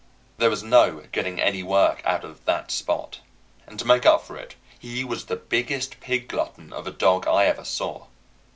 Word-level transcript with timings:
There 0.39 0.49
was 0.49 0.63
no 0.63 1.01
getting 1.11 1.39
any 1.39 1.61
work 1.61 2.01
out 2.05 2.23
of 2.23 2.43
that 2.45 2.71
Spot; 2.71 3.19
and 3.67 3.77
to 3.77 3.85
make 3.85 4.03
up 4.03 4.23
for 4.23 4.35
it, 4.35 4.55
he 4.79 5.03
was 5.03 5.27
the 5.27 5.35
biggest 5.35 5.99
pig 5.99 6.27
glutton 6.27 6.73
of 6.73 6.87
a 6.87 6.91
dog 6.91 7.27
I 7.27 7.45
ever 7.45 7.63
saw. 7.63 8.07